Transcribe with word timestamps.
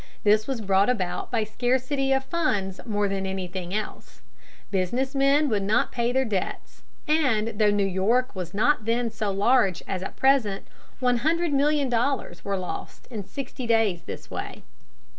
This 0.23 0.47
was 0.47 0.61
brought 0.61 0.89
about 0.89 1.29
by 1.29 1.43
scarcity 1.43 2.11
of 2.11 2.23
funds 2.25 2.79
more 2.87 3.07
than 3.07 3.27
anything 3.27 3.71
else. 3.71 4.21
Business 4.71 5.13
men 5.13 5.47
would 5.49 5.61
not 5.61 5.91
pay 5.91 6.11
their 6.11 6.25
debts, 6.25 6.81
and, 7.07 7.49
though 7.59 7.69
New 7.69 7.85
York 7.85 8.35
was 8.35 8.51
not 8.51 8.85
then 8.85 9.11
so 9.11 9.29
large 9.29 9.83
as 9.87 10.01
at 10.01 10.15
present, 10.17 10.65
one 10.99 11.17
hundred 11.17 11.53
million 11.53 11.87
dollars 11.87 12.43
were 12.43 12.57
lost 12.57 13.05
in 13.11 13.23
sixty 13.23 13.67
days 13.67 13.99
in 13.99 14.05
this 14.07 14.31
way. 14.31 14.63